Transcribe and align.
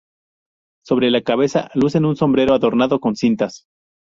Sobre 0.83 1.11
la 1.11 1.21
cabeza, 1.21 1.69
lucen 1.75 2.05
un 2.05 2.15
sombrero 2.15 2.55
adornado 2.55 2.99
con 2.99 3.15
cintas. 3.15 3.65